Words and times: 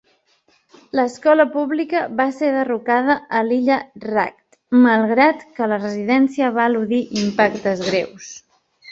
L'escola 0.99 1.43
pública 1.55 1.99
va 2.21 2.25
ser 2.37 2.47
derrocada 2.55 3.15
a 3.39 3.41
l'illa 3.49 3.77
Ragged, 4.05 4.57
malgrat 4.85 5.43
que 5.59 5.67
la 5.73 5.79
residència 5.83 6.49
va 6.57 6.65
eludir 6.71 7.03
impactes 7.25 7.85
greus. 7.91 8.31